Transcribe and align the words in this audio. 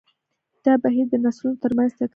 دا 0.65 0.73
بهیر 0.83 1.05
د 1.09 1.13
نسلونو 1.23 1.61
تر 1.63 1.71
منځ 1.77 1.91
تکراریږي. 1.99 2.09